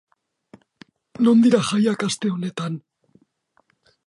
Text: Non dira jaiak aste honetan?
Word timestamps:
Non 1.25 1.41
dira 1.43 1.61
jaiak 1.69 2.01
aste 2.09 2.33
honetan? 2.33 2.81